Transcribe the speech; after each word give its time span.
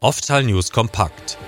Oftal 0.00 0.44
News 0.44 0.70
kompakt. 0.70 1.38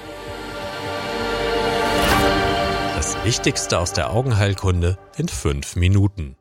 Das 2.96 3.16
Wichtigste 3.22 3.78
aus 3.78 3.92
der 3.92 4.10
Augenheilkunde 4.10 4.98
in 5.16 5.28
fünf 5.28 5.76
Minuten. 5.76 6.34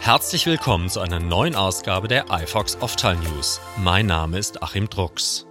Herzlich 0.00 0.46
willkommen 0.46 0.88
zu 0.88 1.00
einer 1.00 1.20
neuen 1.20 1.56
Ausgabe 1.56 2.08
der 2.08 2.30
iFox 2.30 2.78
Oftal 2.80 3.16
News. 3.16 3.60
Mein 3.76 4.06
Name 4.06 4.38
ist 4.38 4.62
Achim 4.62 4.88
Drucks. 4.88 5.44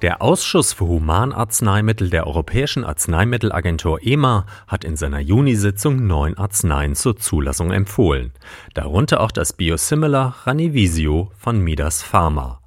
Der 0.00 0.22
Ausschuss 0.22 0.74
für 0.74 0.86
Humanarzneimittel 0.86 2.08
der 2.08 2.28
Europäischen 2.28 2.84
Arzneimittelagentur 2.84 3.98
EMA 4.00 4.46
hat 4.68 4.84
in 4.84 4.94
seiner 4.94 5.18
Junisitzung 5.18 6.06
neun 6.06 6.38
Arzneien 6.38 6.94
zur 6.94 7.16
Zulassung 7.16 7.72
empfohlen, 7.72 8.30
darunter 8.74 9.20
auch 9.20 9.32
das 9.32 9.52
Biosimilar 9.52 10.36
Ranivisio 10.44 11.32
von 11.36 11.60
Midas 11.60 12.04
Pharma. 12.04 12.60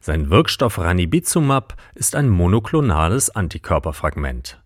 Sein 0.00 0.30
Wirkstoff 0.30 0.78
Ranibizumab 0.78 1.76
ist 1.94 2.16
ein 2.16 2.30
monoklonales 2.30 3.28
Antikörperfragment. 3.28 4.58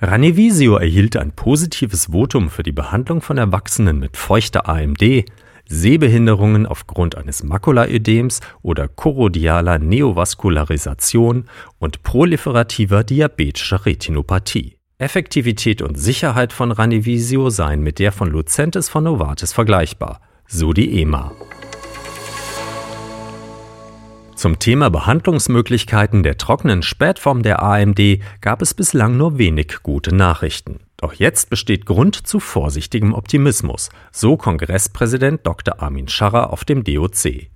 Ranivisio 0.00 0.76
erhielt 0.76 1.16
ein 1.18 1.32
positives 1.32 2.06
Votum 2.06 2.48
für 2.48 2.62
die 2.62 2.72
Behandlung 2.72 3.20
von 3.20 3.36
Erwachsenen 3.36 3.98
mit 3.98 4.16
feuchter 4.16 4.66
AMD, 4.66 5.26
Sehbehinderungen 5.68 6.66
aufgrund 6.66 7.16
eines 7.16 7.42
Makulaödems 7.42 8.40
oder 8.62 8.88
choroidialer 8.88 9.78
Neovaskularisation 9.78 11.44
und 11.78 12.02
proliferativer 12.02 13.04
diabetischer 13.04 13.84
Retinopathie. 13.84 14.76
Effektivität 14.98 15.82
und 15.82 15.96
Sicherheit 15.96 16.52
von 16.52 16.72
Ranivisio 16.72 17.50
seien 17.50 17.82
mit 17.82 17.98
der 17.98 18.12
von 18.12 18.30
Lucentis 18.30 18.88
von 18.88 19.04
Novartis 19.04 19.52
vergleichbar, 19.52 20.20
so 20.46 20.72
die 20.72 21.02
EMA. 21.02 21.32
Zum 24.36 24.58
Thema 24.58 24.90
Behandlungsmöglichkeiten 24.90 26.22
der 26.22 26.38
trockenen 26.38 26.82
Spätform 26.82 27.42
der 27.42 27.62
AMD 27.62 28.20
gab 28.40 28.62
es 28.62 28.74
bislang 28.74 29.16
nur 29.16 29.38
wenig 29.38 29.82
gute 29.82 30.14
Nachrichten. 30.14 30.80
Doch 30.96 31.12
jetzt 31.12 31.50
besteht 31.50 31.84
Grund 31.84 32.26
zu 32.26 32.40
vorsichtigem 32.40 33.12
Optimismus, 33.12 33.90
so 34.12 34.36
Kongresspräsident 34.36 35.46
Dr. 35.46 35.82
Armin 35.82 36.08
Scharrer 36.08 36.52
auf 36.52 36.64
dem 36.64 36.84
DOC. 36.84 37.48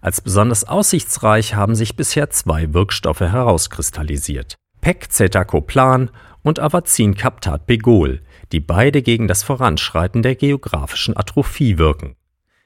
Als 0.00 0.20
besonders 0.20 0.64
aussichtsreich 0.64 1.54
haben 1.54 1.74
sich 1.74 1.96
bisher 1.96 2.28
zwei 2.30 2.74
Wirkstoffe 2.74 3.20
herauskristallisiert. 3.20 4.56
Pegcetacoplan 4.82 6.10
und 6.42 6.58
Avacin-Captat 6.58 7.66
Pegol, 7.66 8.20
die 8.50 8.60
beide 8.60 9.00
gegen 9.00 9.28
das 9.28 9.42
Voranschreiten 9.42 10.22
der 10.22 10.34
geografischen 10.34 11.16
Atrophie 11.16 11.78
wirken. 11.78 12.16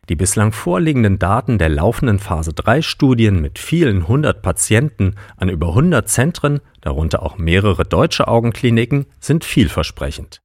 Die 0.08 0.16
bislang 0.16 0.52
vorliegenden 0.52 1.18
Daten 1.18 1.58
der 1.58 1.68
laufenden 1.68 2.20
Phase 2.20 2.52
3 2.52 2.82
Studien 2.82 3.40
mit 3.40 3.58
vielen 3.58 4.06
hundert 4.06 4.40
Patienten 4.40 5.16
an 5.36 5.48
über 5.48 5.68
100 5.68 6.08
Zentren, 6.08 6.60
darunter 6.80 7.22
auch 7.22 7.38
mehrere 7.38 7.84
deutsche 7.84 8.28
Augenkliniken, 8.28 9.06
sind 9.18 9.44
vielversprechend. 9.44 10.40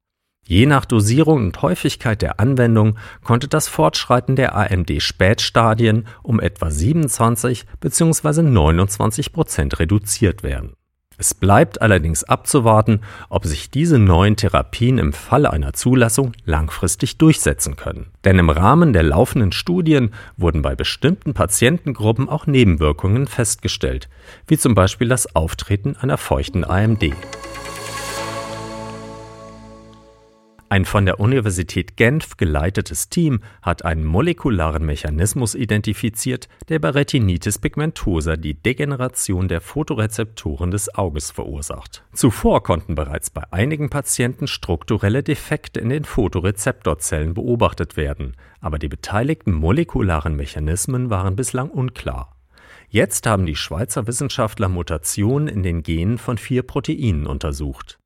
Je 0.47 0.65
nach 0.65 0.85
Dosierung 0.85 1.37
und 1.45 1.61
Häufigkeit 1.61 2.21
der 2.23 2.39
Anwendung 2.39 2.97
konnte 3.23 3.47
das 3.47 3.67
Fortschreiten 3.67 4.35
der 4.35 4.55
AMD-Spätstadien 4.55 6.07
um 6.23 6.39
etwa 6.39 6.71
27 6.71 7.65
bzw. 7.79 8.41
29 8.41 9.31
Prozent 9.31 9.79
reduziert 9.79 10.41
werden. 10.41 10.73
Es 11.21 11.35
bleibt 11.35 11.83
allerdings 11.83 12.23
abzuwarten, 12.23 13.01
ob 13.29 13.45
sich 13.45 13.69
diese 13.69 13.99
neuen 13.99 14.37
Therapien 14.37 14.97
im 14.97 15.13
Falle 15.13 15.53
einer 15.53 15.73
Zulassung 15.73 16.31
langfristig 16.45 17.19
durchsetzen 17.19 17.75
können. 17.75 18.07
Denn 18.25 18.39
im 18.39 18.49
Rahmen 18.49 18.91
der 18.91 19.03
laufenden 19.03 19.51
Studien 19.51 20.15
wurden 20.35 20.63
bei 20.63 20.73
bestimmten 20.73 21.35
Patientengruppen 21.35 22.27
auch 22.27 22.47
Nebenwirkungen 22.47 23.27
festgestellt, 23.27 24.09
wie 24.47 24.57
zum 24.57 24.73
Beispiel 24.73 25.09
das 25.09 25.35
Auftreten 25.35 25.95
einer 25.95 26.17
feuchten 26.17 26.63
AMD. 26.63 27.13
Ein 30.71 30.85
von 30.85 31.05
der 31.05 31.19
Universität 31.19 31.97
Genf 31.97 32.37
geleitetes 32.37 33.09
Team 33.09 33.41
hat 33.61 33.83
einen 33.83 34.05
molekularen 34.05 34.85
Mechanismus 34.85 35.53
identifiziert, 35.53 36.47
der 36.69 36.79
bei 36.79 36.91
Retinitis 36.91 37.59
pigmentosa 37.59 38.37
die 38.37 38.53
Degeneration 38.53 39.49
der 39.49 39.59
Photorezeptoren 39.59 40.71
des 40.71 40.95
Auges 40.95 41.29
verursacht. 41.29 42.05
Zuvor 42.13 42.63
konnten 42.63 42.95
bereits 42.95 43.29
bei 43.29 43.43
einigen 43.51 43.89
Patienten 43.89 44.47
strukturelle 44.47 45.23
Defekte 45.23 45.81
in 45.81 45.89
den 45.89 46.05
Photorezeptorzellen 46.05 47.33
beobachtet 47.33 47.97
werden, 47.97 48.37
aber 48.61 48.79
die 48.79 48.87
beteiligten 48.87 49.51
molekularen 49.51 50.37
Mechanismen 50.37 51.09
waren 51.09 51.35
bislang 51.35 51.69
unklar. 51.69 52.37
Jetzt 52.87 53.27
haben 53.27 53.45
die 53.45 53.57
Schweizer 53.57 54.07
Wissenschaftler 54.07 54.69
Mutationen 54.69 55.49
in 55.49 55.63
den 55.63 55.83
Genen 55.83 56.17
von 56.17 56.37
vier 56.37 56.63
Proteinen 56.63 57.27
untersucht. 57.27 57.97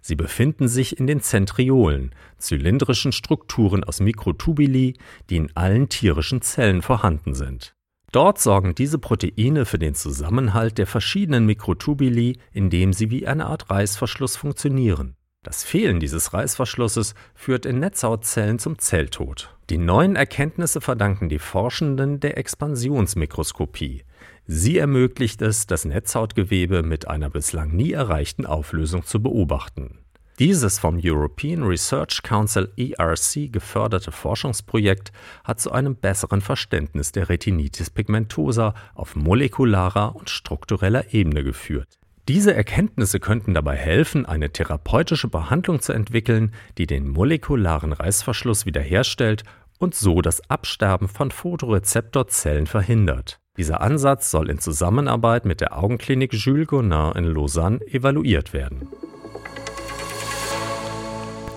Sie 0.00 0.16
befinden 0.16 0.68
sich 0.68 0.98
in 0.98 1.06
den 1.06 1.20
Zentriolen, 1.20 2.14
zylindrischen 2.38 3.12
Strukturen 3.12 3.84
aus 3.84 4.00
Mikrotubuli, 4.00 4.94
die 5.30 5.36
in 5.36 5.54
allen 5.56 5.88
tierischen 5.88 6.42
Zellen 6.42 6.82
vorhanden 6.82 7.34
sind. 7.34 7.74
Dort 8.10 8.38
sorgen 8.38 8.74
diese 8.74 8.98
Proteine 8.98 9.66
für 9.66 9.78
den 9.78 9.94
Zusammenhalt 9.94 10.78
der 10.78 10.86
verschiedenen 10.86 11.44
Mikrotubuli, 11.44 12.38
indem 12.52 12.94
sie 12.94 13.10
wie 13.10 13.26
eine 13.26 13.46
Art 13.46 13.70
Reißverschluss 13.70 14.36
funktionieren. 14.36 15.14
Das 15.44 15.62
Fehlen 15.62 16.00
dieses 16.00 16.32
Reißverschlusses 16.32 17.14
führt 17.34 17.64
in 17.64 17.78
Netzhautzellen 17.78 18.58
zum 18.58 18.78
Zelltod. 18.78 19.56
Die 19.70 19.78
neuen 19.78 20.16
Erkenntnisse 20.16 20.80
verdanken 20.80 21.28
die 21.28 21.38
Forschenden 21.38 22.18
der 22.18 22.38
Expansionsmikroskopie. 22.38 24.04
Sie 24.50 24.78
ermöglicht 24.78 25.42
es, 25.42 25.66
das 25.66 25.84
Netzhautgewebe 25.84 26.82
mit 26.82 27.06
einer 27.06 27.28
bislang 27.28 27.76
nie 27.76 27.92
erreichten 27.92 28.46
Auflösung 28.46 29.04
zu 29.04 29.22
beobachten. 29.22 29.98
Dieses 30.38 30.78
vom 30.78 30.98
European 31.02 31.64
Research 31.64 32.22
Council 32.22 32.72
ERC 32.78 33.52
geförderte 33.52 34.10
Forschungsprojekt 34.10 35.12
hat 35.44 35.60
zu 35.60 35.70
einem 35.70 35.96
besseren 35.96 36.40
Verständnis 36.40 37.12
der 37.12 37.28
Retinitis 37.28 37.90
pigmentosa 37.90 38.72
auf 38.94 39.16
molekularer 39.16 40.16
und 40.16 40.30
struktureller 40.30 41.12
Ebene 41.12 41.44
geführt. 41.44 41.98
Diese 42.26 42.54
Erkenntnisse 42.54 43.20
könnten 43.20 43.52
dabei 43.52 43.76
helfen, 43.76 44.24
eine 44.24 44.50
therapeutische 44.50 45.28
Behandlung 45.28 45.82
zu 45.82 45.92
entwickeln, 45.92 46.54
die 46.78 46.86
den 46.86 47.06
molekularen 47.10 47.92
Reißverschluss 47.92 48.64
wiederherstellt 48.64 49.44
und 49.78 49.94
so 49.94 50.22
das 50.22 50.48
Absterben 50.48 51.08
von 51.08 51.30
Photorezeptorzellen 51.30 52.66
verhindert. 52.66 53.40
Dieser 53.58 53.80
Ansatz 53.80 54.30
soll 54.30 54.50
in 54.50 54.60
Zusammenarbeit 54.60 55.44
mit 55.44 55.60
der 55.60 55.76
Augenklinik 55.76 56.32
Jules 56.32 56.68
Gonin 56.68 57.12
in 57.16 57.24
Lausanne 57.24 57.80
evaluiert 57.88 58.52
werden. 58.52 58.88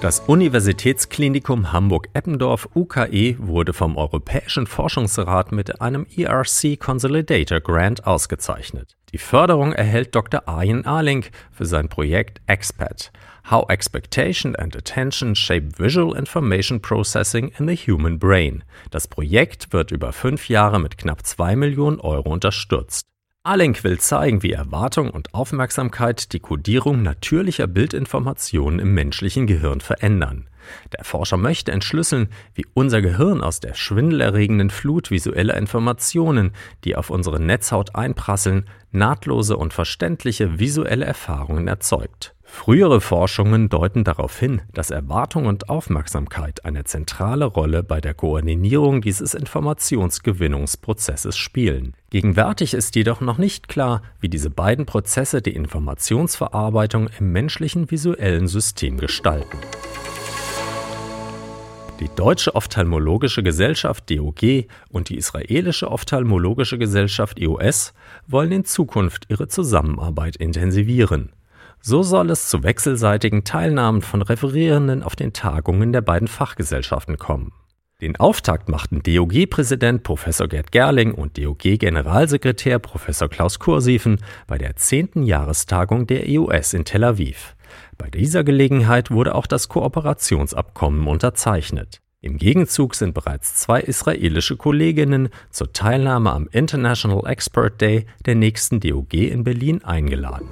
Das 0.01 0.19
Universitätsklinikum 0.21 1.71
Hamburg-Eppendorf 1.71 2.69
UKE 2.73 3.35
wurde 3.37 3.71
vom 3.71 3.97
Europäischen 3.97 4.65
Forschungsrat 4.65 5.51
mit 5.51 5.79
einem 5.79 6.07
ERC 6.17 6.79
Consolidator 6.79 7.59
Grant 7.59 8.07
ausgezeichnet. 8.07 8.97
Die 9.13 9.19
Förderung 9.19 9.71
erhält 9.71 10.15
Dr. 10.15 10.47
Arjen 10.47 10.87
Arling 10.87 11.25
für 11.51 11.65
sein 11.65 11.87
Projekt 11.87 12.41
EXPAT, 12.47 13.11
How 13.49 13.65
Expectation 13.69 14.55
and 14.55 14.75
Attention 14.75 15.35
Shape 15.35 15.77
Visual 15.77 16.15
Information 16.15 16.79
Processing 16.79 17.51
in 17.57 17.67
the 17.67 17.75
Human 17.75 18.19
Brain. 18.19 18.63
Das 18.91 19.07
Projekt 19.07 19.73
wird 19.73 19.91
über 19.91 20.13
fünf 20.13 20.49
Jahre 20.49 20.79
mit 20.79 20.97
knapp 20.97 21.25
zwei 21.25 21.55
Millionen 21.55 21.99
Euro 21.99 22.31
unterstützt. 22.31 23.07
Alink 23.43 23.83
will 23.83 23.99
zeigen, 23.99 24.43
wie 24.43 24.51
Erwartung 24.51 25.09
und 25.09 25.33
Aufmerksamkeit 25.33 26.31
die 26.31 26.39
Kodierung 26.39 27.01
natürlicher 27.01 27.65
Bildinformationen 27.65 28.79
im 28.79 28.93
menschlichen 28.93 29.47
Gehirn 29.47 29.81
verändern. 29.81 30.47
Der 30.97 31.03
Forscher 31.03 31.37
möchte 31.37 31.71
entschlüsseln, 31.71 32.29
wie 32.53 32.65
unser 32.73 33.01
Gehirn 33.01 33.41
aus 33.41 33.59
der 33.59 33.73
schwindelerregenden 33.73 34.69
Flut 34.69 35.11
visueller 35.11 35.57
Informationen, 35.57 36.51
die 36.83 36.95
auf 36.95 37.09
unsere 37.09 37.39
Netzhaut 37.39 37.95
einprasseln, 37.95 38.65
nahtlose 38.91 39.57
und 39.57 39.73
verständliche 39.73 40.59
visuelle 40.59 41.05
Erfahrungen 41.05 41.67
erzeugt. 41.67 42.35
Frühere 42.53 42.99
Forschungen 42.99 43.69
deuten 43.69 44.03
darauf 44.03 44.37
hin, 44.37 44.61
dass 44.73 44.91
Erwartung 44.91 45.45
und 45.45 45.69
Aufmerksamkeit 45.69 46.65
eine 46.65 46.83
zentrale 46.83 47.45
Rolle 47.45 47.81
bei 47.81 48.01
der 48.01 48.13
Koordinierung 48.13 49.01
dieses 49.01 49.33
Informationsgewinnungsprozesses 49.33 51.37
spielen. 51.37 51.93
Gegenwärtig 52.09 52.73
ist 52.73 52.97
jedoch 52.97 53.21
noch 53.21 53.37
nicht 53.37 53.69
klar, 53.69 54.01
wie 54.19 54.27
diese 54.27 54.49
beiden 54.49 54.85
Prozesse 54.85 55.41
die 55.41 55.55
Informationsverarbeitung 55.55 57.09
im 57.17 57.31
menschlichen 57.31 57.89
visuellen 57.89 58.49
System 58.49 58.97
gestalten. 58.97 59.57
Die 62.01 62.09
Deutsche 62.15 62.55
Ophthalmologische 62.55 63.43
Gesellschaft 63.43 64.09
DOG 64.09 64.65
und 64.89 65.09
die 65.09 65.17
Israelische 65.17 65.91
Ophthalmologische 65.91 66.79
Gesellschaft 66.79 67.39
EOS 67.39 67.93
wollen 68.25 68.51
in 68.51 68.65
Zukunft 68.65 69.27
ihre 69.29 69.47
Zusammenarbeit 69.47 70.35
intensivieren. 70.35 71.31
So 71.79 72.01
soll 72.01 72.31
es 72.31 72.49
zu 72.49 72.63
wechselseitigen 72.63 73.43
Teilnahmen 73.43 74.01
von 74.01 74.23
Referierenden 74.23 75.03
auf 75.03 75.15
den 75.15 75.31
Tagungen 75.31 75.93
der 75.93 76.01
beiden 76.01 76.27
Fachgesellschaften 76.27 77.19
kommen. 77.19 77.53
Den 78.01 78.15
Auftakt 78.15 78.67
machten 78.67 79.03
DOG-Präsident 79.03 80.01
Prof. 80.01 80.25
Gerd 80.49 80.71
Gerling 80.71 81.13
und 81.13 81.37
DOG-Generalsekretär 81.37 82.79
Prof. 82.79 83.05
Klaus 83.29 83.59
Kursiefen 83.59 84.17
bei 84.47 84.57
der 84.57 84.75
10. 84.75 85.21
Jahrestagung 85.21 86.07
der 86.07 86.23
EUS 86.27 86.73
in 86.73 86.83
Tel 86.83 87.03
Aviv. 87.03 87.55
Bei 87.97 88.09
dieser 88.09 88.43
Gelegenheit 88.43 89.11
wurde 89.11 89.35
auch 89.35 89.47
das 89.47 89.69
Kooperationsabkommen 89.69 91.07
unterzeichnet. 91.07 92.01
Im 92.23 92.37
Gegenzug 92.37 92.93
sind 92.93 93.15
bereits 93.15 93.55
zwei 93.55 93.81
israelische 93.81 94.55
Kolleginnen 94.55 95.29
zur 95.49 95.73
Teilnahme 95.73 96.31
am 96.31 96.47
International 96.51 97.25
Expert 97.25 97.81
Day 97.81 98.05
der 98.27 98.35
nächsten 98.35 98.79
DOG 98.79 99.13
in 99.13 99.43
Berlin 99.43 99.83
eingeladen. 99.83 100.47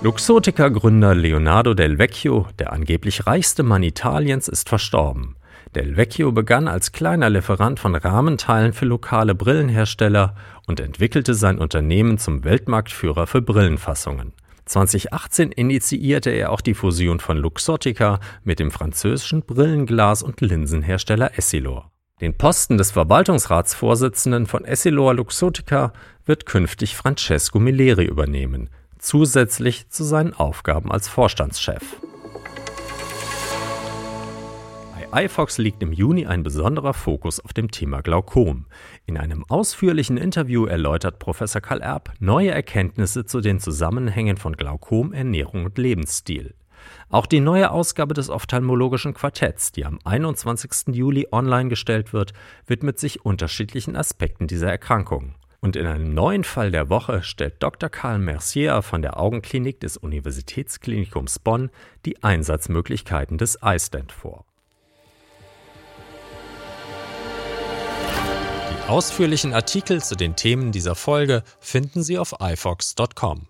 Luxotica-Gründer 0.00 1.16
Leonardo 1.16 1.74
Del 1.74 1.98
Vecchio, 1.98 2.46
der 2.60 2.72
angeblich 2.72 3.26
reichste 3.26 3.64
Mann 3.64 3.82
Italiens, 3.82 4.46
ist 4.46 4.68
verstorben. 4.68 5.34
Del 5.74 5.96
Vecchio 5.96 6.30
begann 6.30 6.68
als 6.68 6.92
kleiner 6.92 7.28
Lieferant 7.28 7.80
von 7.80 7.96
Rahmenteilen 7.96 8.72
für 8.72 8.84
lokale 8.84 9.34
Brillenhersteller 9.34 10.36
und 10.68 10.78
entwickelte 10.78 11.34
sein 11.34 11.58
Unternehmen 11.58 12.18
zum 12.18 12.44
Weltmarktführer 12.44 13.26
für 13.26 13.42
Brillenfassungen. 13.42 14.32
2018 14.68 15.52
initiierte 15.52 16.30
er 16.30 16.52
auch 16.52 16.60
die 16.60 16.74
Fusion 16.74 17.20
von 17.20 17.36
Luxottica 17.36 18.20
mit 18.44 18.58
dem 18.58 18.70
französischen 18.70 19.42
Brillenglas- 19.42 20.22
und 20.22 20.40
Linsenhersteller 20.40 21.36
Essilor. 21.36 21.90
Den 22.20 22.36
Posten 22.36 22.78
des 22.78 22.90
Verwaltungsratsvorsitzenden 22.90 24.46
von 24.46 24.64
Essilor 24.64 25.14
Luxottica 25.14 25.92
wird 26.26 26.46
künftig 26.46 26.96
Francesco 26.96 27.58
Milleri 27.58 28.04
übernehmen, 28.04 28.70
zusätzlich 28.98 29.88
zu 29.88 30.04
seinen 30.04 30.34
Aufgaben 30.34 30.90
als 30.90 31.08
Vorstandschef. 31.08 31.82
iFox 35.20 35.58
liegt 35.58 35.82
im 35.82 35.92
Juni 35.92 36.26
ein 36.26 36.44
besonderer 36.44 36.94
Fokus 36.94 37.40
auf 37.40 37.52
dem 37.52 37.72
Thema 37.72 38.02
Glaukom. 38.02 38.66
In 39.04 39.18
einem 39.18 39.44
ausführlichen 39.48 40.16
Interview 40.16 40.66
erläutert 40.66 41.18
Professor 41.18 41.60
Karl 41.60 41.80
Erb 41.80 42.12
neue 42.20 42.52
Erkenntnisse 42.52 43.26
zu 43.26 43.40
den 43.40 43.58
Zusammenhängen 43.58 44.36
von 44.36 44.56
Glaukom, 44.56 45.12
Ernährung 45.12 45.64
und 45.64 45.76
Lebensstil. 45.76 46.54
Auch 47.10 47.26
die 47.26 47.40
neue 47.40 47.72
Ausgabe 47.72 48.14
des 48.14 48.30
ophthalmologischen 48.30 49.12
Quartetts, 49.12 49.72
die 49.72 49.84
am 49.84 49.98
21. 50.04 50.94
Juli 50.94 51.26
online 51.32 51.68
gestellt 51.68 52.12
wird, 52.12 52.32
widmet 52.68 53.00
sich 53.00 53.24
unterschiedlichen 53.24 53.96
Aspekten 53.96 54.46
dieser 54.46 54.70
Erkrankung. 54.70 55.34
Und 55.58 55.74
in 55.74 55.86
einem 55.86 56.14
neuen 56.14 56.44
Fall 56.44 56.70
der 56.70 56.90
Woche 56.90 57.24
stellt 57.24 57.60
Dr. 57.60 57.88
Karl 57.88 58.20
Mercier 58.20 58.82
von 58.82 59.02
der 59.02 59.18
Augenklinik 59.18 59.80
des 59.80 59.96
Universitätsklinikums 59.96 61.40
Bonn 61.40 61.70
die 62.06 62.22
Einsatzmöglichkeiten 62.22 63.36
des 63.36 63.58
iStent 63.60 64.12
vor. 64.12 64.44
Ausführlichen 68.88 69.52
Artikel 69.52 70.02
zu 70.02 70.16
den 70.16 70.36
Themen 70.36 70.72
dieser 70.72 70.94
Folge 70.94 71.42
finden 71.60 72.02
Sie 72.02 72.18
auf 72.18 72.34
ifox.com. 72.40 73.47